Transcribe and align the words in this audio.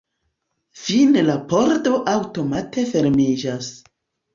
Fine 0.83 1.23
la 1.29 1.37
pordo 1.53 1.95
aŭtomate 2.17 2.91
fermiĝas. 2.97 3.75